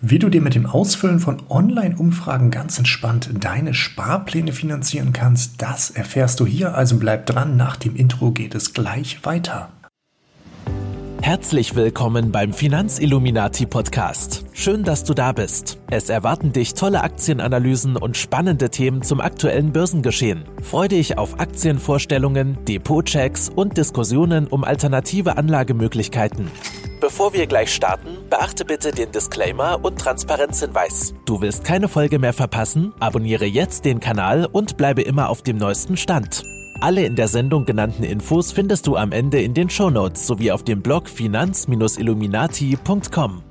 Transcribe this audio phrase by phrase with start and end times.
[0.00, 5.90] Wie du dir mit dem Ausfüllen von Online-Umfragen ganz entspannt deine Sparpläne finanzieren kannst, das
[5.90, 9.70] erfährst du hier, also bleib dran, nach dem Intro geht es gleich weiter.
[11.20, 14.44] Herzlich willkommen beim Finanzilluminati Podcast.
[14.52, 15.78] Schön, dass du da bist.
[15.90, 20.44] Es erwarten dich tolle Aktienanalysen und spannende Themen zum aktuellen Börsengeschehen.
[20.62, 26.52] Freue dich auf Aktienvorstellungen, Depotchecks und Diskussionen um alternative Anlagemöglichkeiten.
[27.08, 31.14] Bevor wir gleich starten, beachte bitte den Disclaimer und Transparenzhinweis.
[31.24, 32.92] Du willst keine Folge mehr verpassen?
[33.00, 36.42] Abonniere jetzt den Kanal und bleibe immer auf dem neuesten Stand.
[36.82, 40.64] Alle in der Sendung genannten Infos findest du am Ende in den Shownotes sowie auf
[40.64, 43.42] dem Blog finanz-illuminati.com.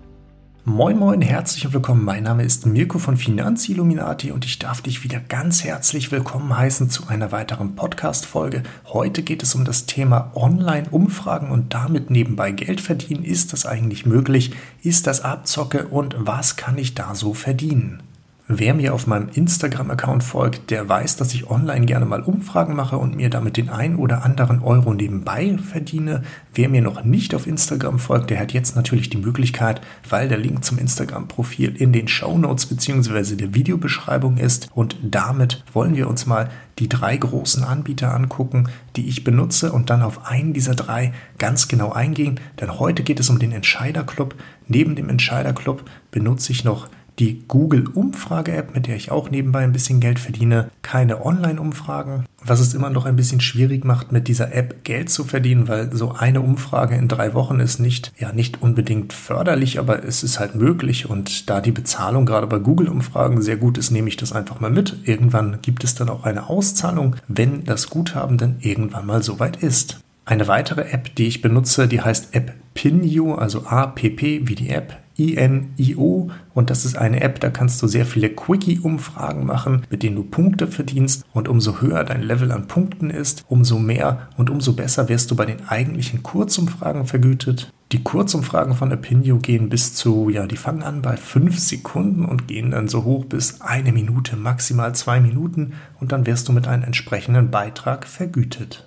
[0.70, 2.04] Moin Moin, herzlich willkommen.
[2.04, 6.90] Mein Name ist Mirko von Finanzilluminati und ich darf dich wieder ganz herzlich willkommen heißen
[6.90, 8.64] zu einer weiteren Podcast-Folge.
[8.88, 13.24] Heute geht es um das Thema Online-Umfragen und damit nebenbei Geld verdienen.
[13.24, 14.52] Ist das eigentlich möglich?
[14.84, 18.04] Ist das Abzocke und was kann ich da so verdienen?
[18.50, 22.98] Wer mir auf meinem Instagram-Account folgt, der weiß, dass ich online gerne mal Umfragen mache
[22.98, 26.22] und mir damit den ein oder anderen Euro nebenbei verdiene.
[26.54, 30.38] Wer mir noch nicht auf Instagram folgt, der hat jetzt natürlich die Möglichkeit, weil der
[30.38, 33.36] Link zum Instagram-Profil in den Show Notes bzw.
[33.36, 34.70] der Videobeschreibung ist.
[34.74, 36.50] Und damit wollen wir uns mal
[36.80, 41.68] die drei großen Anbieter angucken, die ich benutze und dann auf einen dieser drei ganz
[41.68, 42.40] genau eingehen.
[42.62, 44.36] Denn heute geht es um den Entscheider Club.
[44.70, 46.88] Neben dem Entscheider Club benutze ich noch
[47.20, 52.74] die Google-Umfrage-App, mit der ich auch nebenbei ein bisschen Geld verdiene, keine Online-Umfragen, was es
[52.74, 56.42] immer noch ein bisschen schwierig macht, mit dieser App Geld zu verdienen, weil so eine
[56.42, 61.10] Umfrage in drei Wochen ist nicht, ja, nicht unbedingt förderlich, aber es ist halt möglich
[61.10, 64.72] und da die Bezahlung gerade bei Google-Umfragen sehr gut ist, nehme ich das einfach mal
[64.72, 65.00] mit.
[65.06, 70.00] Irgendwann gibt es dann auch eine Auszahlung, wenn das Guthaben dann irgendwann mal soweit ist.
[70.26, 74.98] Eine weitere App, die ich benutze, die heißt App Pinio, also APP wie die App,
[75.18, 80.16] INIO und das ist eine App, da kannst du sehr viele Quickie-Umfragen machen, mit denen
[80.16, 84.74] du Punkte verdienst und umso höher dein Level an Punkten ist, umso mehr und umso
[84.74, 87.72] besser wirst du bei den eigentlichen Kurzumfragen vergütet.
[87.94, 92.48] Die Kurzumfragen von Opinio gehen bis zu, ja, die fangen an bei fünf Sekunden und
[92.48, 96.68] gehen dann so hoch bis eine Minute, maximal zwei Minuten und dann wirst du mit
[96.68, 98.87] einem entsprechenden Beitrag vergütet.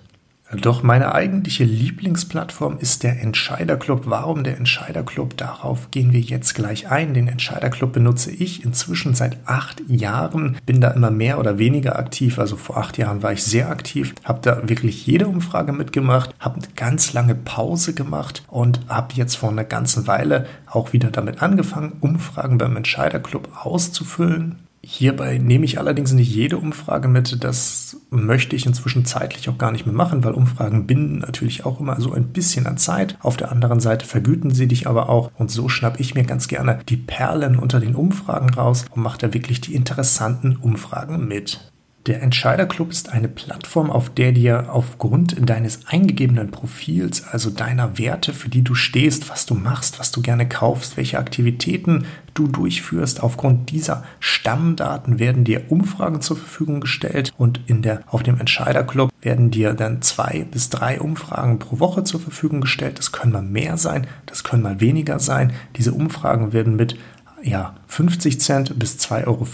[0.59, 4.03] Doch meine eigentliche Lieblingsplattform ist der Entscheiderclub.
[4.05, 5.37] Warum der Entscheiderclub?
[5.37, 7.13] Darauf gehen wir jetzt gleich ein.
[7.13, 12.37] Den Entscheiderclub benutze ich inzwischen seit acht Jahren, bin da immer mehr oder weniger aktiv.
[12.37, 16.55] Also vor acht Jahren war ich sehr aktiv, habe da wirklich jede Umfrage mitgemacht, habe
[16.55, 21.41] eine ganz lange Pause gemacht und habe jetzt vor einer ganzen Weile auch wieder damit
[21.41, 24.59] angefangen, Umfragen beim Entscheiderclub auszufüllen.
[24.83, 27.43] Hierbei nehme ich allerdings nicht jede Umfrage mit.
[27.43, 31.79] Das möchte ich inzwischen zeitlich auch gar nicht mehr machen, weil Umfragen binden natürlich auch
[31.79, 33.15] immer so ein bisschen an Zeit.
[33.21, 35.31] Auf der anderen Seite vergüten sie dich aber auch.
[35.37, 39.19] Und so schnapp ich mir ganz gerne die Perlen unter den Umfragen raus und mache
[39.19, 41.70] da wirklich die interessanten Umfragen mit.
[42.07, 48.33] Der Entscheiderclub ist eine Plattform, auf der dir aufgrund deines eingegebenen Profils, also deiner Werte,
[48.33, 53.21] für die du stehst, was du machst, was du gerne kaufst, welche Aktivitäten du durchführst,
[53.21, 59.11] aufgrund dieser Stammdaten werden dir Umfragen zur Verfügung gestellt und in der, auf dem Entscheiderclub
[59.21, 62.97] werden dir dann zwei bis drei Umfragen pro Woche zur Verfügung gestellt.
[62.97, 65.53] Das können mal mehr sein, das können mal weniger sein.
[65.75, 66.97] Diese Umfragen werden mit
[67.43, 69.45] ja, 50 Cent bis 2,50 Euro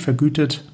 [0.00, 0.71] vergütet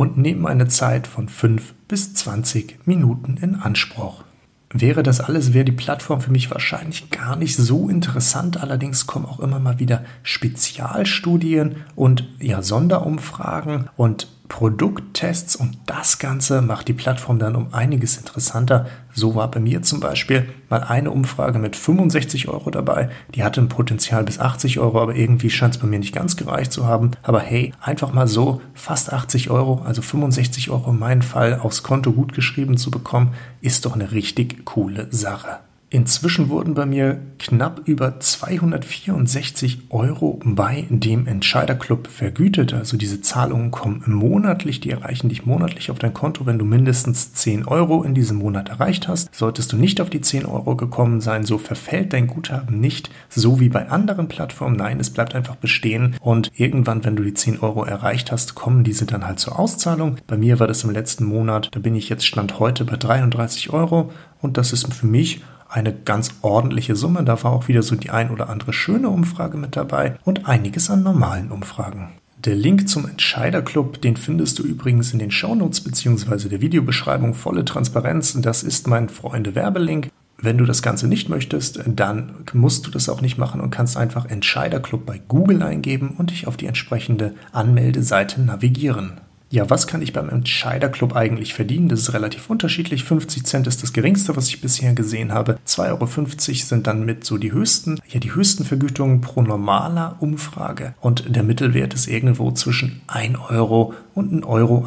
[0.00, 4.24] und nehmen eine Zeit von 5 bis 20 Minuten in Anspruch.
[4.72, 8.62] Wäre das alles, wäre die Plattform für mich wahrscheinlich gar nicht so interessant.
[8.62, 16.60] Allerdings kommen auch immer mal wieder Spezialstudien und ja, Sonderumfragen und Produkttests und das Ganze
[16.60, 18.86] macht die Plattform dann um einiges interessanter.
[19.14, 23.08] So war bei mir zum Beispiel mal eine Umfrage mit 65 Euro dabei.
[23.34, 26.36] Die hatte ein Potenzial bis 80 Euro, aber irgendwie scheint es bei mir nicht ganz
[26.36, 27.12] gereicht zu haben.
[27.22, 31.82] Aber hey, einfach mal so fast 80 Euro, also 65 Euro in meinem Fall aufs
[31.82, 35.60] Konto gut geschrieben zu bekommen, ist doch eine richtig coole Sache.
[35.92, 42.72] Inzwischen wurden bei mir knapp über 264 Euro bei dem Entscheiderclub vergütet.
[42.72, 47.32] Also diese Zahlungen kommen monatlich, die erreichen dich monatlich auf dein Konto, wenn du mindestens
[47.32, 49.34] 10 Euro in diesem Monat erreicht hast.
[49.34, 53.58] Solltest du nicht auf die 10 Euro gekommen sein, so verfällt dein Guthaben nicht, so
[53.58, 54.76] wie bei anderen Plattformen.
[54.76, 58.84] Nein, es bleibt einfach bestehen und irgendwann, wenn du die 10 Euro erreicht hast, kommen
[58.84, 60.18] diese dann halt zur Auszahlung.
[60.28, 63.72] Bei mir war das im letzten Monat, da bin ich jetzt Stand heute bei 33
[63.72, 67.24] Euro und das ist für mich eine ganz ordentliche Summe.
[67.24, 70.90] Da war auch wieder so die ein oder andere schöne Umfrage mit dabei und einiges
[70.90, 72.10] an normalen Umfragen.
[72.44, 76.48] Der Link zum Entscheiderclub, den findest du übrigens in den Shownotes bzw.
[76.48, 78.34] der Videobeschreibung volle Transparenz.
[78.40, 80.08] Das ist mein Freunde Werbelink.
[80.38, 83.98] Wenn du das Ganze nicht möchtest, dann musst du das auch nicht machen und kannst
[83.98, 89.20] einfach Entscheiderclub bei Google eingeben und dich auf die entsprechende Anmeldeseite navigieren.
[89.52, 91.88] Ja, was kann ich beim Entscheiderclub eigentlich verdienen?
[91.88, 93.02] Das ist relativ unterschiedlich.
[93.02, 95.58] 50 Cent ist das geringste, was ich bisher gesehen habe.
[95.66, 100.94] 2,50 Euro sind dann mit so die höchsten, ja, die höchsten Vergütungen pro normaler Umfrage.
[101.00, 104.86] Und der Mittelwert ist irgendwo zwischen 1 Euro und 1,80 Euro.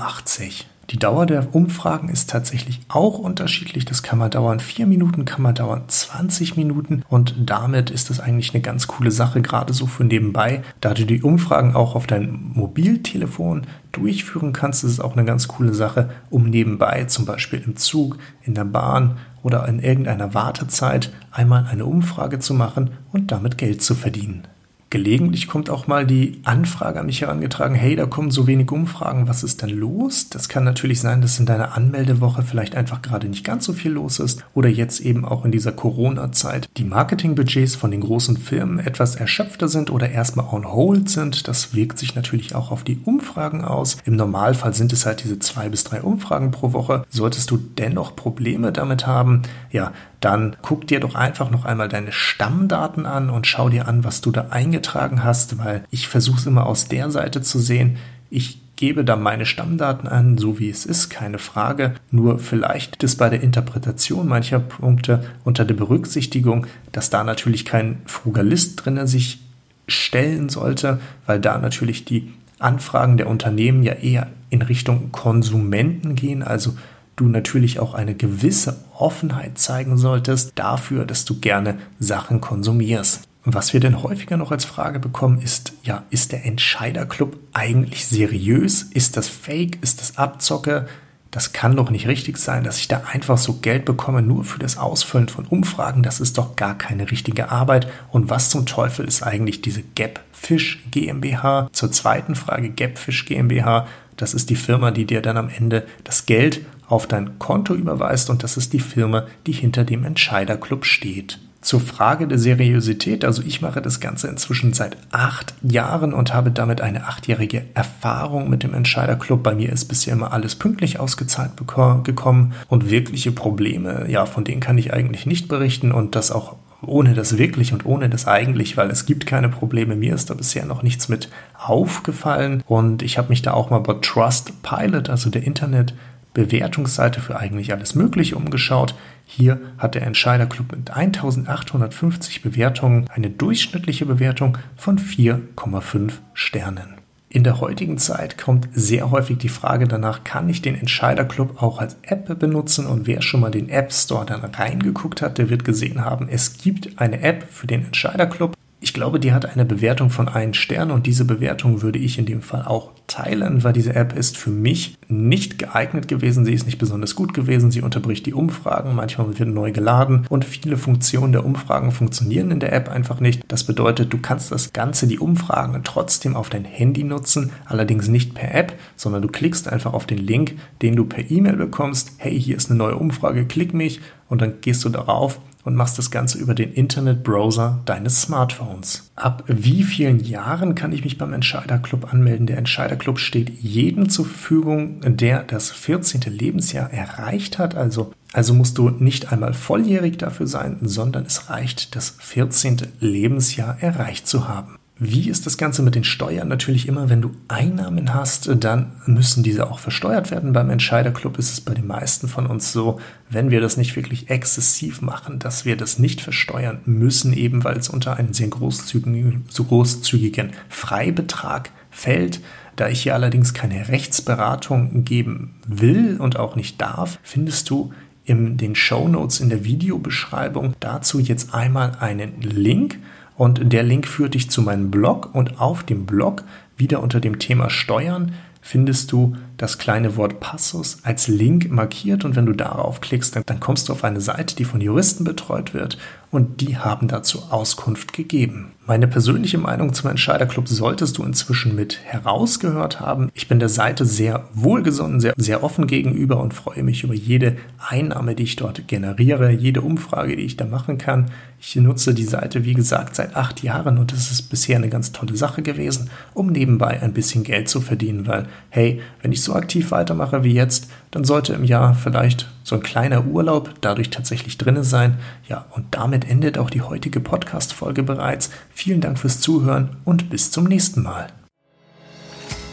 [0.94, 3.84] Die Dauer der Umfragen ist tatsächlich auch unterschiedlich.
[3.84, 8.19] Das kann mal dauern vier Minuten, kann mal dauern 20 Minuten und damit ist das
[8.19, 10.62] eigentlich eine ganz coole Sache, gerade so für nebenbei.
[10.81, 15.48] Da du die Umfragen auch auf dein Mobiltelefon durchführen kannst, ist es auch eine ganz
[15.48, 21.12] coole Sache, um nebenbei zum Beispiel im Zug, in der Bahn oder in irgendeiner Wartezeit
[21.31, 24.48] einmal eine Umfrage zu machen und damit Geld zu verdienen.
[24.94, 29.28] Gelegentlich kommt auch mal die Anfrage an mich herangetragen, hey, da kommen so wenig Umfragen,
[29.28, 30.30] was ist denn los?
[30.30, 33.90] Das kann natürlich sein, dass in deiner Anmeldewoche vielleicht einfach gerade nicht ganz so viel
[33.90, 38.78] los ist oder jetzt eben auch in dieser Corona-Zeit die Marketingbudgets von den großen Firmen
[38.78, 41.48] etwas erschöpfter sind oder erstmal on hold sind.
[41.48, 43.98] Das wirkt sich natürlich auch auf die Umfragen aus.
[44.06, 47.04] Im Normalfall sind es halt diese zwei bis drei Umfragen pro Woche.
[47.10, 49.42] Solltest du dennoch Probleme damit haben,
[49.72, 49.92] ja,
[50.24, 54.22] dann guck dir doch einfach noch einmal deine Stammdaten an und schau dir an, was
[54.22, 57.98] du da eingetragen hast, weil ich versuche es immer aus der Seite zu sehen.
[58.30, 61.94] Ich gebe da meine Stammdaten an, so wie es ist, keine Frage.
[62.10, 68.02] Nur vielleicht ist bei der Interpretation mancher Punkte unter der Berücksichtigung, dass da natürlich kein
[68.06, 69.42] Frugalist drin sich
[69.88, 76.44] stellen sollte, weil da natürlich die Anfragen der Unternehmen ja eher in Richtung Konsumenten gehen,
[76.44, 76.76] also
[77.15, 83.27] du natürlich auch eine gewisse Offenheit zeigen solltest dafür, dass du gerne Sachen konsumierst.
[83.45, 88.83] Was wir denn häufiger noch als Frage bekommen ist, ja, ist der Entscheiderclub eigentlich seriös?
[88.83, 89.80] Ist das Fake?
[89.81, 90.88] Ist das Abzocke?
[91.33, 94.59] Das kann doch nicht richtig sein, dass ich da einfach so Geld bekomme nur für
[94.59, 96.03] das Ausfüllen von Umfragen.
[96.03, 97.88] Das ist doch gar keine richtige Arbeit.
[98.12, 101.69] Und was zum Teufel ist eigentlich diese Gapfish GmbH?
[101.71, 106.27] Zur zweiten Frage, Gapfish GmbH, das ist die Firma, die dir dann am Ende das
[106.27, 111.39] Geld auf dein Konto überweist und das ist die Firma, die hinter dem Entscheiderclub steht.
[111.63, 116.51] Zur Frage der Seriosität, also ich mache das Ganze inzwischen seit acht Jahren und habe
[116.51, 119.42] damit eine achtjährige Erfahrung mit dem Entscheiderclub.
[119.42, 124.60] Bei mir ist bisher immer alles pünktlich ausgezahlt gekommen und wirkliche Probleme, ja, von denen
[124.60, 128.75] kann ich eigentlich nicht berichten und das auch ohne das wirklich und ohne das eigentlich,
[128.75, 129.95] weil es gibt keine Probleme.
[129.95, 133.80] Mir ist da bisher noch nichts mit aufgefallen und ich habe mich da auch mal
[133.80, 135.94] bei Trustpilot, also der Internet
[136.33, 138.95] Bewertungsseite für eigentlich alles Mögliche umgeschaut.
[139.25, 146.95] Hier hat der Entscheiderclub mit 1850 Bewertungen eine durchschnittliche Bewertung von 4,5 Sternen.
[147.30, 151.80] In der heutigen Zeit kommt sehr häufig die Frage danach, kann ich den Entscheiderclub auch
[151.80, 152.85] als App benutzen?
[152.85, 156.59] Und wer schon mal den App Store dann reingeguckt hat, der wird gesehen haben, es
[156.59, 158.56] gibt eine App für den Entscheiderclub.
[158.94, 162.28] Ich glaube, die hat eine Bewertung von einem Stern und diese Bewertung würde ich in
[162.28, 166.45] dem Fall auch teilen, weil diese App ist für mich nicht geeignet gewesen.
[166.45, 167.72] Sie ist nicht besonders gut gewesen.
[167.72, 168.94] Sie unterbricht die Umfragen.
[168.94, 173.42] Manchmal wird neu geladen und viele Funktionen der Umfragen funktionieren in der App einfach nicht.
[173.48, 178.36] Das bedeutet, du kannst das Ganze, die Umfragen trotzdem auf dein Handy nutzen, allerdings nicht
[178.36, 180.54] per App, sondern du klickst einfach auf den Link,
[180.84, 182.12] den du per E-Mail bekommst.
[182.18, 185.98] Hey, hier ist eine neue Umfrage, klick mich und dann gehst du darauf und machst
[185.98, 189.12] das Ganze über den Internetbrowser deines Smartphones.
[189.15, 192.48] Ab wie vielen Jahren kann ich mich beim Entscheiderclub anmelden?
[192.48, 196.21] Der Entscheiderclub steht jedem zur Verfügung, der das 14.
[196.28, 197.76] Lebensjahr erreicht hat.
[197.76, 202.78] Also, also musst du nicht einmal volljährig dafür sein, sondern es reicht, das 14.
[202.99, 204.78] Lebensjahr erreicht zu haben.
[205.06, 206.48] Wie ist das Ganze mit den Steuern?
[206.48, 210.54] Natürlich immer, wenn du Einnahmen hast, dann müssen diese auch versteuert werden.
[210.54, 214.30] Beim Entscheiderclub ist es bei den meisten von uns so, wenn wir das nicht wirklich
[214.30, 219.44] exzessiv machen, dass wir das nicht versteuern müssen, eben weil es unter einen sehr großzügigen,
[219.50, 222.40] so großzügigen Freibetrag fällt.
[222.78, 227.92] Da ich hier allerdings keine Rechtsberatung geben will und auch nicht darf, findest du
[228.24, 233.00] in den Show Notes in der Videobeschreibung dazu jetzt einmal einen Link
[233.35, 235.30] und der Link führt dich zu meinem Blog.
[235.33, 236.44] Und auf dem Blog
[236.78, 242.25] wieder unter dem Thema Steuern findest du das kleine Wort Passus als Link markiert.
[242.25, 245.23] Und wenn du darauf klickst, dann, dann, kommst du auf eine Seite, die von Juristen
[245.23, 245.97] betreut wird
[246.33, 248.71] und die haben dazu Auskunft gegeben.
[248.85, 253.30] Meine persönliche Meinung zum Entscheiderclub solltest du inzwischen mit herausgehört haben.
[253.33, 257.56] Ich bin der Seite sehr wohlgesonnen, sehr, sehr offen gegenüber und freue mich über jede
[257.78, 261.30] Einnahme, die ich dort generiere, jede Umfrage, die ich da machen kann.
[261.61, 265.13] Ich nutze die Seite, wie gesagt, seit acht Jahren und es ist bisher eine ganz
[265.13, 269.54] tolle Sache gewesen, um nebenbei ein bisschen Geld zu verdienen, weil, hey, wenn ich so
[269.54, 274.58] aktiv weitermache wie jetzt, dann sollte im Jahr vielleicht so ein kleiner Urlaub dadurch tatsächlich
[274.58, 275.20] drinne sein.
[275.48, 278.50] Ja, und damit endet auch die heutige Podcast-Folge bereits.
[278.74, 281.28] Vielen Dank fürs Zuhören und bis zum nächsten Mal.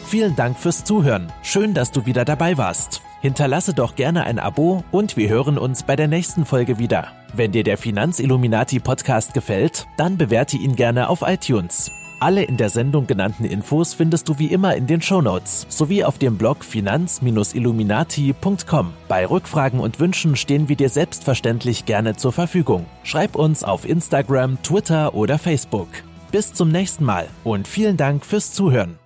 [0.07, 1.31] Vielen Dank fürs Zuhören.
[1.41, 3.01] Schön, dass du wieder dabei warst.
[3.21, 7.07] Hinterlasse doch gerne ein Abo und wir hören uns bei der nächsten Folge wieder.
[7.33, 11.91] Wenn dir der Finanzilluminati Podcast gefällt, dann bewerte ihn gerne auf iTunes.
[12.21, 16.19] Alle in der Sendung genannten Infos findest du wie immer in den Shownotes sowie auf
[16.19, 18.93] dem Blog finanz-illuminati.com.
[19.07, 22.85] Bei Rückfragen und Wünschen stehen wir dir selbstverständlich gerne zur Verfügung.
[23.01, 25.87] Schreib uns auf Instagram, Twitter oder Facebook.
[26.31, 29.00] Bis zum nächsten Mal und vielen Dank fürs Zuhören.